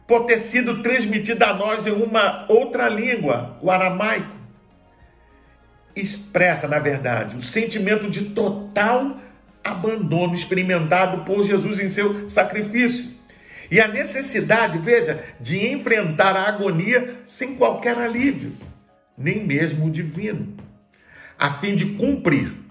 por 0.07 0.25
ter 0.25 0.39
sido 0.39 0.81
transmitida 0.81 1.45
a 1.45 1.53
nós 1.53 1.85
em 1.85 1.91
uma 1.91 2.47
outra 2.49 2.89
língua, 2.89 3.59
o 3.61 3.69
aramaico. 3.69 4.35
Expressa, 5.95 6.67
na 6.67 6.79
verdade, 6.79 7.37
o 7.37 7.43
sentimento 7.43 8.09
de 8.09 8.31
total 8.31 9.17
abandono 9.63 10.33
experimentado 10.33 11.23
por 11.23 11.43
Jesus 11.43 11.79
em 11.79 11.91
seu 11.91 12.27
sacrifício 12.31 13.13
e 13.69 13.79
a 13.79 13.87
necessidade, 13.87 14.79
veja, 14.79 15.23
de 15.39 15.67
enfrentar 15.67 16.35
a 16.35 16.47
agonia 16.47 17.17
sem 17.27 17.55
qualquer 17.55 17.99
alívio, 17.99 18.53
nem 19.15 19.45
mesmo 19.45 19.85
o 19.85 19.91
divino, 19.91 20.55
a 21.37 21.53
fim 21.53 21.75
de 21.75 21.85
cumprir 21.93 22.62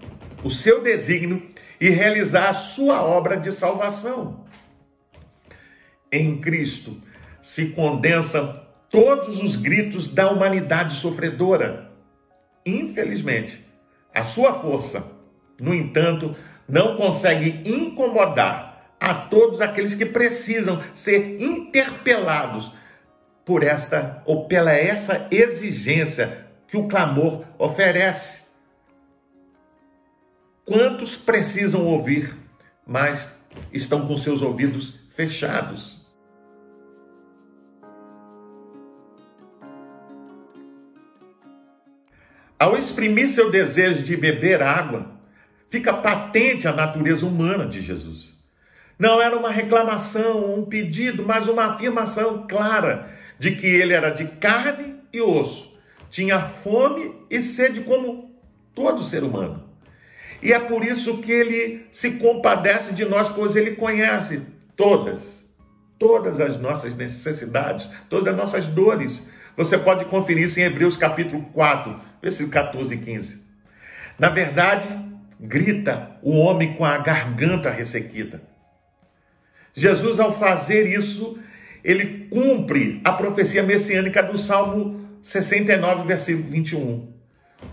o 0.43 0.49
seu 0.49 0.83
desígnio 0.83 1.51
e 1.79 1.89
realizar 1.89 2.49
a 2.49 2.53
sua 2.53 3.01
obra 3.01 3.37
de 3.37 3.51
salvação. 3.51 4.45
Em 6.11 6.39
Cristo 6.39 7.01
se 7.41 7.69
condensam 7.69 8.61
todos 8.89 9.41
os 9.41 9.55
gritos 9.55 10.13
da 10.13 10.29
humanidade 10.29 10.95
sofredora. 10.95 11.91
Infelizmente, 12.65 13.65
a 14.13 14.23
sua 14.23 14.53
força, 14.53 15.11
no 15.59 15.73
entanto, 15.73 16.35
não 16.67 16.95
consegue 16.95 17.61
incomodar 17.65 18.95
a 18.99 19.13
todos 19.13 19.59
aqueles 19.59 19.95
que 19.95 20.05
precisam 20.05 20.81
ser 20.93 21.41
interpelados 21.41 22.73
por 23.43 23.63
esta 23.63 24.21
ou 24.25 24.47
pela 24.47 24.71
essa 24.71 25.27
exigência 25.29 26.45
que 26.67 26.77
o 26.77 26.87
clamor 26.87 27.43
oferece. 27.57 28.42
Quantos 30.65 31.17
precisam 31.17 31.85
ouvir, 31.85 32.37
mas 32.87 33.37
estão 33.73 34.07
com 34.07 34.15
seus 34.15 34.41
ouvidos 34.41 35.05
fechados? 35.11 36.01
Ao 42.57 42.77
exprimir 42.77 43.29
seu 43.29 43.51
desejo 43.51 44.03
de 44.03 44.15
beber 44.15 44.63
água, 44.63 45.11
fica 45.67 45.91
patente 45.91 46.65
a 46.65 46.71
natureza 46.71 47.25
humana 47.25 47.67
de 47.67 47.81
Jesus. 47.81 48.41
Não 48.97 49.21
era 49.21 49.37
uma 49.37 49.51
reclamação, 49.51 50.57
um 50.57 50.63
pedido, 50.63 51.25
mas 51.25 51.49
uma 51.49 51.73
afirmação 51.73 52.47
clara 52.47 53.13
de 53.37 53.51
que 53.51 53.67
ele 53.67 53.91
era 53.91 54.11
de 54.11 54.27
carne 54.37 54.95
e 55.11 55.19
osso, 55.19 55.77
tinha 56.09 56.39
fome 56.39 57.13
e 57.29 57.41
sede 57.41 57.81
como 57.81 58.33
todo 58.73 59.03
ser 59.03 59.25
humano. 59.25 59.62
E 60.43 60.51
é 60.51 60.59
por 60.59 60.83
isso 60.83 61.19
que 61.19 61.31
ele 61.31 61.87
se 61.89 62.19
compadece 62.19 62.93
de 62.93 63.05
nós, 63.05 63.29
pois 63.29 63.55
ele 63.55 63.77
conhece 63.77 64.45
todas, 64.75 65.49
todas 65.97 66.37
as 66.41 66.59
nossas 66.59 66.97
necessidades, 66.97 67.89
todas 68.09 68.27
as 68.27 68.35
nossas 68.35 68.65
dores. 68.67 69.25
Você 69.55 69.77
pode 69.77 70.03
conferir 70.03 70.43
isso 70.43 70.59
em 70.59 70.63
Hebreus 70.63 70.97
capítulo 70.97 71.43
4, 71.53 71.97
versículo 72.21 72.51
14 72.51 72.93
e 72.93 72.97
15. 72.97 73.41
Na 74.19 74.27
verdade, 74.27 74.89
grita 75.39 76.11
o 76.21 76.31
homem 76.31 76.73
com 76.73 76.83
a 76.83 76.97
garganta 76.97 77.69
ressequida. 77.69 78.41
Jesus, 79.73 80.19
ao 80.19 80.37
fazer 80.37 80.89
isso, 80.89 81.39
ele 81.85 82.27
cumpre 82.29 82.99
a 83.05 83.13
profecia 83.13 83.63
messiânica 83.63 84.21
do 84.21 84.37
Salmo 84.37 85.07
69, 85.21 86.05
versículo 86.05 86.49
21, 86.49 87.13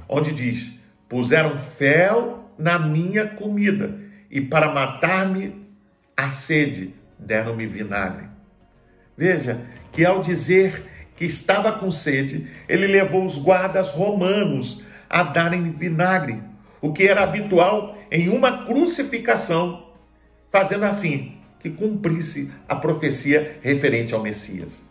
onde 0.09 0.33
diz: 0.33 0.79
Puseram 1.09 1.59
fel 1.59 2.40
na 2.61 2.79
minha 2.79 3.27
comida, 3.27 3.99
e 4.31 4.41
para 4.41 4.73
matar-me 4.73 5.67
a 6.17 6.31
sede, 6.31 6.95
deram-me 7.19 7.67
vinagre. 7.67 8.27
Veja 9.17 9.67
que 9.93 10.05
ao 10.05 10.23
dizer 10.23 10.85
que 11.17 11.25
estava 11.25 11.73
com 11.73 11.91
sede, 11.91 12.49
ele 12.69 12.87
levou 12.87 13.25
os 13.25 13.39
guardas 13.39 13.93
romanos 13.93 14.85
a 15.09 15.23
darem 15.23 15.71
vinagre, 15.73 16.43
o 16.81 16.93
que 16.93 17.07
era 17.07 17.23
habitual 17.23 17.99
em 18.11 18.29
uma 18.29 18.65
crucificação, 18.65 19.93
fazendo 20.51 20.85
assim 20.85 21.37
que 21.59 21.71
cumprisse 21.71 22.51
a 22.69 22.75
profecia 22.75 23.59
referente 23.63 24.15
ao 24.15 24.23
Messias. 24.23 24.90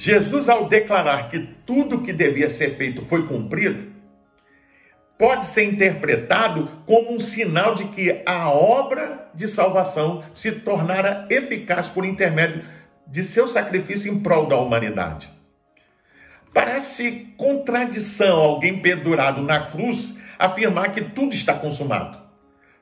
Jesus, 0.00 0.48
ao 0.48 0.66
declarar 0.66 1.28
que 1.28 1.40
tudo 1.66 2.00
que 2.00 2.10
devia 2.10 2.48
ser 2.48 2.70
feito 2.76 3.04
foi 3.04 3.26
cumprido, 3.26 3.92
pode 5.18 5.44
ser 5.44 5.64
interpretado 5.64 6.70
como 6.86 7.12
um 7.12 7.20
sinal 7.20 7.74
de 7.74 7.84
que 7.88 8.22
a 8.24 8.48
obra 8.48 9.28
de 9.34 9.46
salvação 9.46 10.24
se 10.32 10.52
tornara 10.52 11.26
eficaz 11.28 11.88
por 11.88 12.06
intermédio 12.06 12.64
de 13.06 13.22
seu 13.22 13.46
sacrifício 13.46 14.10
em 14.10 14.20
prol 14.20 14.46
da 14.46 14.56
humanidade. 14.56 15.28
Parece 16.54 17.34
contradição 17.36 18.38
alguém 18.38 18.80
pendurado 18.80 19.42
na 19.42 19.66
cruz 19.66 20.18
afirmar 20.38 20.92
que 20.92 21.02
tudo 21.02 21.34
está 21.34 21.52
consumado. 21.52 22.18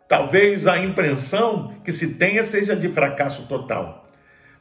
Talvez 0.06 0.68
a 0.68 0.78
impressão 0.78 1.74
que 1.84 1.90
se 1.90 2.14
tenha 2.14 2.44
seja 2.44 2.76
de 2.76 2.88
fracasso 2.90 3.48
total. 3.48 4.07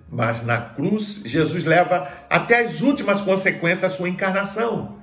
Mas 0.10 0.46
na 0.46 0.62
cruz, 0.62 1.24
Jesus 1.26 1.66
leva 1.66 2.10
até 2.30 2.60
as 2.60 2.82
últimas 2.82 3.22
consequências 3.22 3.92
a 3.92 3.96
sua 3.96 4.10
encarnação 4.10 4.98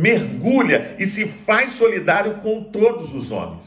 mergulha 0.00 0.96
e 0.98 1.06
se 1.06 1.26
faz 1.26 1.72
solidário 1.72 2.36
com 2.36 2.64
todos 2.64 3.14
os 3.14 3.30
homens. 3.30 3.64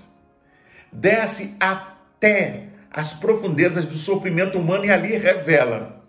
Desce 0.91 1.55
até 1.59 2.67
as 2.91 3.13
profundezas 3.13 3.85
do 3.85 3.95
sofrimento 3.95 4.57
humano 4.57 4.85
e 4.85 4.91
ali 4.91 5.17
revela 5.17 6.03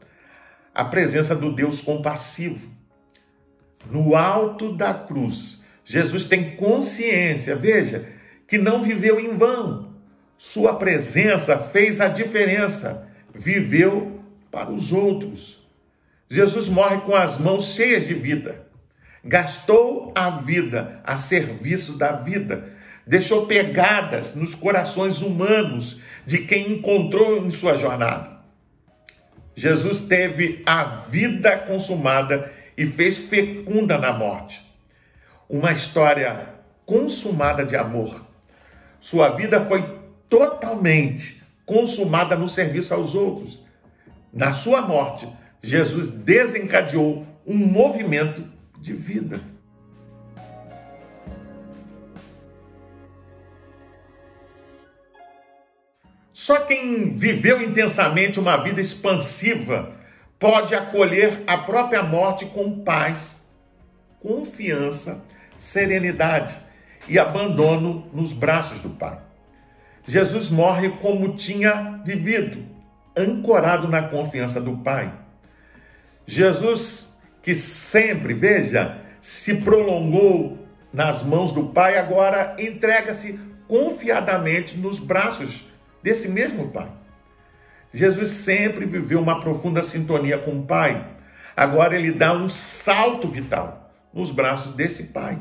a 0.75 0.85
presença 0.85 1.35
do 1.35 1.53
Deus 1.53 1.81
compassivo. 1.81 2.73
No 3.91 4.17
alto 4.17 4.75
da 4.75 4.95
cruz, 4.95 5.65
Jesus 5.85 6.27
tem 6.27 6.57
consciência, 6.57 7.55
veja, 7.55 8.09
que 8.49 8.59
não 8.59 8.83
viveu 8.83 9.21
em 9.21 9.37
vão. 9.37 9.95
Sua 10.37 10.77
presença 10.77 11.59
fez 11.59 12.01
a 12.01 12.09
diferença, 12.09 13.09
viveu 13.35 14.13
para 14.55 14.71
os 14.71 14.93
outros. 14.93 15.62
Jesus 16.31 16.69
morre 16.69 16.99
com 17.03 17.14
as 17.14 17.38
mãos 17.38 17.75
cheias 17.75 18.07
de 18.07 18.14
vida 18.14 18.64
gastou 19.25 20.12
a 20.14 20.31
vida 20.31 21.01
a 21.03 21.17
serviço 21.17 21.97
da 21.97 22.12
vida, 22.12 22.73
deixou 23.07 23.47
pegadas 23.47 24.35
nos 24.35 24.55
corações 24.55 25.23
humanos 25.23 26.01
de 26.27 26.38
quem 26.38 26.73
encontrou 26.73 27.38
em 27.38 27.51
sua 27.51 27.79
jornada. 27.79 28.35
Jesus 29.57 30.03
teve 30.03 30.62
a 30.67 30.85
vida 30.85 31.57
consumada 31.59 32.53
e 32.77 32.87
fez 32.87 33.19
fecunda 33.29 33.97
na 33.97 34.12
morte. 34.12 34.61
Uma 35.49 35.73
história 35.73 36.49
consumada 36.85 37.64
de 37.64 37.77
amor. 37.77 38.27
Sua 38.99 39.31
vida 39.31 39.64
foi 39.67 40.01
totalmente 40.29 41.43
consumada 41.64 42.37
no 42.37 42.49
serviço 42.49 42.93
aos 42.93 43.14
outros. 43.14 43.63
Na 44.35 44.53
sua 44.53 44.83
morte, 44.83 45.29
Jesus 45.62 46.11
desencadeou 46.11 47.25
um 47.47 47.57
movimento 47.57 48.44
de 48.81 48.92
vida. 48.92 49.40
Só 56.33 56.61
quem 56.61 57.14
viveu 57.14 57.62
intensamente 57.62 58.40
uma 58.40 58.57
vida 58.57 58.81
expansiva 58.81 59.94
pode 60.37 60.75
acolher 60.75 61.44
a 61.47 61.59
própria 61.59 62.03
morte 62.03 62.44
com 62.47 62.83
paz, 62.83 63.37
confiança, 64.20 65.25
serenidade 65.59 66.53
e 67.09 67.20
abandono 67.20 68.11
nos 68.12 68.33
braços 68.33 68.81
do 68.81 68.90
Pai. 68.90 69.18
Jesus 70.07 70.51
morre 70.51 70.90
como 71.01 71.37
tinha 71.37 72.03
vivido, 72.05 72.74
ancorado 73.16 73.88
na 73.88 74.03
confiança 74.09 74.61
do 74.61 74.79
Pai. 74.79 75.12
Jesus 76.27 77.20
que 77.42 77.55
sempre, 77.55 78.33
veja, 78.33 78.98
se 79.20 79.61
prolongou 79.61 80.66
nas 80.92 81.22
mãos 81.22 81.53
do 81.53 81.68
Pai, 81.68 81.98
agora 81.98 82.57
entrega-se 82.59 83.38
confiadamente 83.68 84.79
nos 84.79 84.98
braços 84.98 85.68
desse 86.03 86.29
mesmo 86.29 86.70
Pai. 86.70 86.88
Jesus 87.92 88.31
sempre 88.31 88.87
viveu 88.87 89.20
uma 89.20 89.40
profunda 89.40 89.83
sintonia 89.83 90.38
com 90.38 90.59
o 90.59 90.66
Pai. 90.66 91.07
Agora 91.57 91.94
ele 91.94 92.12
dá 92.12 92.33
um 92.33 92.48
salto 92.48 93.29
vital 93.29 93.92
nos 94.12 94.31
braços 94.31 94.74
desse 94.74 95.05
Pai. 95.05 95.38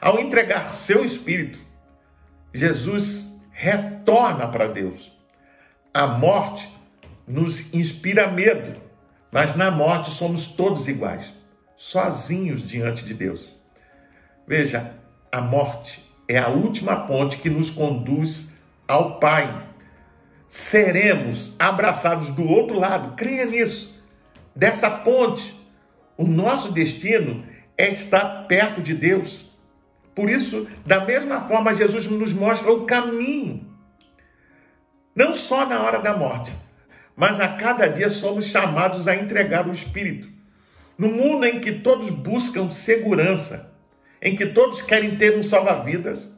Ao 0.00 0.20
entregar 0.20 0.74
seu 0.74 1.04
espírito, 1.04 1.58
Jesus 2.52 3.40
retorna 3.50 4.46
para 4.48 4.68
Deus. 4.68 5.17
A 5.98 6.06
morte 6.06 6.64
nos 7.26 7.74
inspira 7.74 8.28
medo 8.28 8.80
mas 9.32 9.56
na 9.56 9.68
morte 9.68 10.12
somos 10.12 10.52
todos 10.52 10.86
iguais, 10.86 11.34
sozinhos 11.76 12.64
diante 12.64 13.04
de 13.04 13.12
Deus. 13.12 13.52
Veja, 14.46 14.92
a 15.32 15.40
morte 15.40 16.08
é 16.28 16.38
a 16.38 16.50
última 16.50 17.00
ponte 17.04 17.38
que 17.38 17.50
nos 17.50 17.70
conduz 17.70 18.56
ao 18.86 19.18
Pai. 19.18 19.66
Seremos 20.48 21.56
abraçados 21.58 22.32
do 22.32 22.46
outro 22.48 22.78
lado, 22.78 23.16
creia 23.16 23.44
nisso. 23.44 24.00
Dessa 24.54 24.88
ponte, 24.88 25.52
o 26.16 26.24
nosso 26.24 26.70
destino 26.70 27.44
é 27.76 27.88
estar 27.90 28.46
perto 28.46 28.80
de 28.80 28.94
Deus. 28.94 29.52
Por 30.14 30.30
isso, 30.30 30.68
da 30.86 31.04
mesma 31.04 31.40
forma, 31.48 31.74
Jesus 31.74 32.06
nos 32.06 32.32
mostra 32.32 32.72
o 32.72 32.86
caminho. 32.86 33.66
Não 35.14 35.34
só 35.34 35.66
na 35.66 35.82
hora 35.82 36.00
da 36.00 36.16
morte, 36.16 36.52
mas 37.16 37.40
a 37.40 37.48
cada 37.48 37.88
dia 37.88 38.10
somos 38.10 38.46
chamados 38.46 39.08
a 39.08 39.16
entregar 39.16 39.66
o 39.66 39.72
Espírito. 39.72 40.28
No 40.96 41.08
mundo 41.08 41.44
em 41.44 41.60
que 41.60 41.72
todos 41.72 42.10
buscam 42.10 42.70
segurança, 42.70 43.74
em 44.22 44.36
que 44.36 44.46
todos 44.46 44.82
querem 44.82 45.16
ter 45.16 45.36
um 45.36 45.42
salva-vidas, 45.42 46.32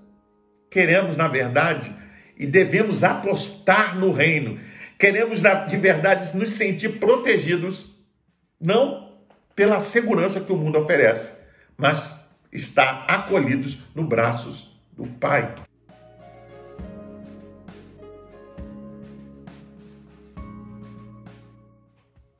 queremos, 0.70 1.16
na 1.16 1.28
verdade, 1.28 1.92
e 2.38 2.46
devemos 2.46 3.04
apostar 3.04 3.98
no 3.98 4.12
reino, 4.12 4.58
queremos 4.98 5.42
de 5.68 5.76
verdade 5.76 6.36
nos 6.36 6.52
sentir 6.52 6.98
protegidos, 6.98 7.94
não 8.60 9.10
pela 9.54 9.80
segurança 9.80 10.40
que 10.40 10.52
o 10.52 10.56
mundo 10.56 10.78
oferece, 10.78 11.38
mas 11.76 12.26
estar 12.52 13.04
acolhidos 13.06 13.80
nos 13.94 14.06
braços 14.06 14.70
do 14.92 15.06
Pai. 15.06 15.54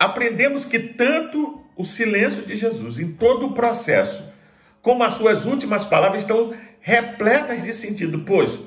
Aprendemos 0.01 0.65
que 0.65 0.79
tanto 0.79 1.63
o 1.77 1.85
silêncio 1.85 2.43
de 2.47 2.57
Jesus 2.57 2.99
em 2.99 3.13
todo 3.13 3.49
o 3.49 3.53
processo, 3.53 4.27
como 4.81 5.05
as 5.05 5.15
suas 5.15 5.45
últimas 5.45 5.85
palavras 5.85 6.23
estão 6.23 6.55
repletas 6.81 7.63
de 7.63 7.75
sentido, 7.75 8.25
pois 8.27 8.65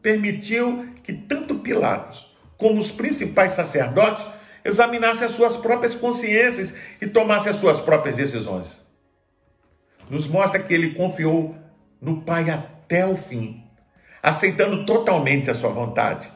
permitiu 0.00 0.86
que 1.02 1.12
tanto 1.12 1.56
Pilatos 1.56 2.32
como 2.56 2.78
os 2.78 2.92
principais 2.92 3.52
sacerdotes 3.52 4.24
examinassem 4.64 5.26
as 5.26 5.32
suas 5.32 5.56
próprias 5.56 5.96
consciências 5.96 6.72
e 7.00 7.08
tomassem 7.08 7.50
as 7.50 7.58
suas 7.58 7.80
próprias 7.80 8.14
decisões. 8.14 8.80
Nos 10.08 10.28
mostra 10.28 10.62
que 10.62 10.72
ele 10.72 10.94
confiou 10.94 11.56
no 12.00 12.22
Pai 12.22 12.48
até 12.50 13.04
o 13.04 13.16
fim, 13.16 13.64
aceitando 14.22 14.86
totalmente 14.86 15.50
a 15.50 15.54
sua 15.54 15.70
vontade. 15.70 16.30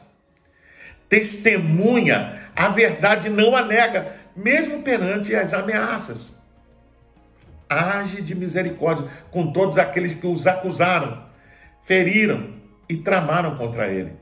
Testemunha 1.07 2.47
a 2.57 2.69
verdade, 2.69 3.29
não 3.29 3.55
a 3.55 3.63
nega, 3.63 4.15
mesmo 4.37 4.83
perante 4.83 5.35
as 5.35 5.51
ameaças. 5.53 6.37
Age 7.67 8.21
de 8.21 8.35
misericórdia 8.35 9.09
com 9.31 9.51
todos 9.51 9.77
aqueles 9.77 10.13
que 10.13 10.27
os 10.27 10.45
acusaram, 10.45 11.25
feriram 11.83 12.53
e 12.87 12.95
tramaram 12.95 13.57
contra 13.57 13.91
ele. 13.91 14.13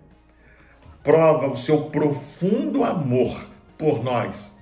Prova 1.03 1.47
o 1.47 1.55
seu 1.55 1.89
profundo 1.89 2.83
amor 2.83 3.45
por 3.77 4.03
nós. 4.03 4.55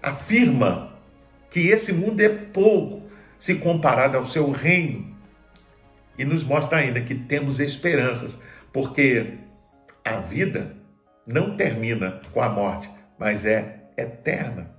Afirma 0.00 0.98
que 1.50 1.68
esse 1.68 1.92
mundo 1.92 2.20
é 2.20 2.28
pouco 2.28 3.02
se 3.38 3.56
comparado 3.56 4.16
ao 4.16 4.24
seu 4.24 4.50
reino. 4.50 5.14
E 6.16 6.24
nos 6.24 6.44
mostra 6.44 6.78
ainda 6.78 7.00
que 7.00 7.14
temos 7.14 7.58
esperanças, 7.58 8.40
porque 8.72 9.34
a 10.04 10.16
vida 10.16 10.76
não 11.26 11.56
termina 11.56 12.22
com 12.32 12.40
a 12.40 12.48
morte, 12.48 12.88
mas 13.18 13.44
é 13.44 13.83
eterna. 13.96 14.70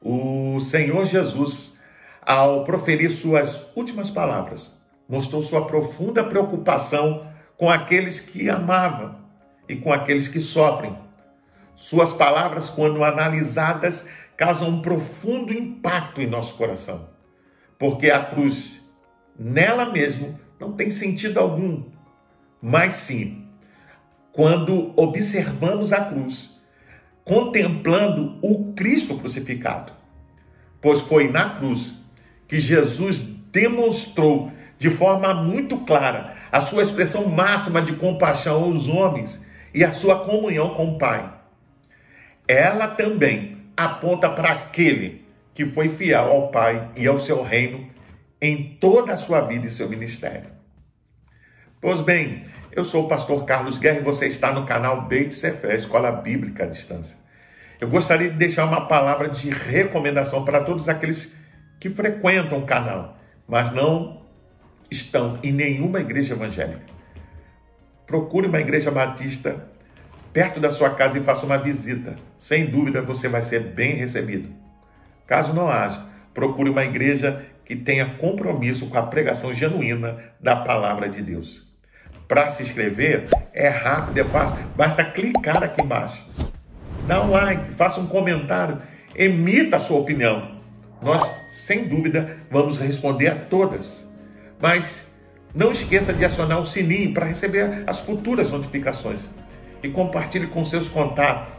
O 0.00 0.60
Senhor 0.60 1.04
Jesus, 1.04 1.78
ao 2.22 2.64
proferir 2.64 3.10
suas 3.10 3.70
últimas 3.76 4.10
palavras, 4.10 4.74
mostrou 5.08 5.42
sua 5.42 5.66
profunda 5.66 6.24
preocupação 6.24 7.26
com 7.56 7.68
aqueles 7.68 8.20
que 8.20 8.48
amava 8.48 9.20
e 9.68 9.76
com 9.76 9.92
aqueles 9.92 10.28
que 10.28 10.40
sofrem. 10.40 10.96
Suas 11.76 12.12
palavras, 12.14 12.70
quando 12.70 13.04
analisadas, 13.04 14.08
causam 14.36 14.68
um 14.68 14.82
profundo 14.82 15.52
impacto 15.52 16.22
em 16.22 16.26
nosso 16.26 16.54
coração, 16.56 17.10
porque 17.78 18.10
a 18.10 18.24
cruz, 18.24 18.90
nela 19.38 19.86
mesmo, 19.90 20.38
não 20.58 20.72
tem 20.72 20.90
sentido 20.90 21.38
algum, 21.38 21.84
mas 22.62 22.96
sim, 22.96 23.46
quando 24.32 24.92
observamos 24.98 25.92
a 25.92 26.04
cruz, 26.04 26.59
contemplando 27.30 28.40
o 28.42 28.72
Cristo 28.72 29.16
crucificado, 29.16 29.92
pois 30.80 31.00
foi 31.02 31.30
na 31.30 31.50
cruz 31.50 32.04
que 32.48 32.58
Jesus 32.58 33.20
demonstrou 33.52 34.50
de 34.80 34.90
forma 34.90 35.32
muito 35.32 35.76
clara 35.84 36.34
a 36.50 36.60
sua 36.60 36.82
expressão 36.82 37.28
máxima 37.28 37.80
de 37.80 37.92
compaixão 37.92 38.64
aos 38.64 38.88
homens 38.88 39.40
e 39.72 39.84
a 39.84 39.92
sua 39.92 40.24
comunhão 40.24 40.74
com 40.74 40.88
o 40.88 40.98
Pai. 40.98 41.32
Ela 42.48 42.88
também 42.88 43.58
aponta 43.76 44.28
para 44.28 44.50
aquele 44.50 45.24
que 45.54 45.64
foi 45.64 45.88
fiel 45.88 46.32
ao 46.32 46.48
Pai 46.48 46.90
e 46.96 47.06
ao 47.06 47.16
seu 47.16 47.44
reino 47.44 47.88
em 48.42 48.76
toda 48.80 49.12
a 49.12 49.16
sua 49.16 49.42
vida 49.42 49.68
e 49.68 49.70
seu 49.70 49.88
ministério. 49.88 50.50
Pois 51.80 52.00
bem, 52.00 52.42
eu 52.72 52.82
sou 52.82 53.04
o 53.04 53.08
pastor 53.08 53.44
Carlos 53.44 53.78
Guerra 53.78 54.00
e 54.00 54.02
você 54.02 54.26
está 54.26 54.50
no 54.50 54.66
canal 54.66 55.02
Beit 55.02 55.32
Sefer, 55.32 55.76
Escola 55.76 56.10
Bíblica 56.10 56.64
à 56.64 56.66
Distância. 56.66 57.19
Eu 57.80 57.88
gostaria 57.88 58.28
de 58.28 58.36
deixar 58.36 58.66
uma 58.66 58.86
palavra 58.86 59.30
de 59.30 59.48
recomendação 59.48 60.44
para 60.44 60.62
todos 60.62 60.86
aqueles 60.86 61.34
que 61.80 61.88
frequentam 61.88 62.58
o 62.58 62.66
canal, 62.66 63.16
mas 63.48 63.72
não 63.72 64.20
estão 64.90 65.38
em 65.42 65.50
nenhuma 65.50 66.00
igreja 66.00 66.34
evangélica. 66.34 66.82
Procure 68.06 68.48
uma 68.48 68.60
igreja 68.60 68.90
batista 68.90 69.66
perto 70.30 70.60
da 70.60 70.70
sua 70.70 70.90
casa 70.90 71.18
e 71.18 71.22
faça 71.22 71.46
uma 71.46 71.56
visita. 71.56 72.16
Sem 72.38 72.66
dúvida 72.66 73.00
você 73.00 73.28
vai 73.28 73.40
ser 73.40 73.60
bem 73.60 73.94
recebido. 73.94 74.50
Caso 75.26 75.54
não 75.54 75.70
haja, 75.70 76.04
procure 76.34 76.68
uma 76.68 76.84
igreja 76.84 77.46
que 77.64 77.74
tenha 77.74 78.14
compromisso 78.16 78.90
com 78.90 78.98
a 78.98 79.06
pregação 79.06 79.54
genuína 79.54 80.18
da 80.38 80.56
palavra 80.56 81.08
de 81.08 81.22
Deus. 81.22 81.66
Para 82.28 82.48
se 82.50 82.62
inscrever 82.62 83.28
é 83.54 83.68
rápido, 83.68 84.18
é 84.18 84.24
fácil, 84.24 84.58
basta 84.76 85.02
clicar 85.02 85.62
aqui 85.62 85.82
embaixo. 85.82 86.49
Dá 87.10 87.20
um 87.24 87.32
like, 87.32 87.72
faça 87.72 87.98
um 87.98 88.06
comentário, 88.06 88.80
emita 89.16 89.74
a 89.74 89.80
sua 89.80 89.98
opinião. 89.98 90.60
Nós, 91.02 91.20
sem 91.50 91.88
dúvida, 91.88 92.36
vamos 92.48 92.78
responder 92.78 93.26
a 93.26 93.34
todas. 93.34 94.08
Mas 94.60 95.12
não 95.52 95.72
esqueça 95.72 96.12
de 96.12 96.24
acionar 96.24 96.60
o 96.60 96.64
sininho 96.64 97.12
para 97.12 97.26
receber 97.26 97.82
as 97.84 97.98
futuras 97.98 98.52
notificações. 98.52 99.28
E 99.82 99.88
compartilhe 99.88 100.46
com 100.46 100.64
seus 100.64 100.88
contatos 100.88 101.52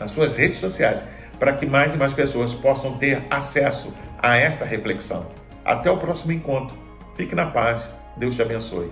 nas 0.00 0.10
suas 0.10 0.34
redes 0.34 0.56
sociais 0.56 1.02
para 1.38 1.52
que 1.52 1.66
mais 1.66 1.92
e 1.94 1.98
mais 1.98 2.14
pessoas 2.14 2.54
possam 2.54 2.96
ter 2.96 3.22
acesso 3.28 3.92
a 4.18 4.38
esta 4.38 4.64
reflexão. 4.64 5.26
Até 5.66 5.90
o 5.90 5.98
próximo 5.98 6.32
encontro. 6.32 6.74
Fique 7.14 7.34
na 7.34 7.44
paz. 7.44 7.94
Deus 8.16 8.36
te 8.36 8.40
abençoe. 8.40 8.90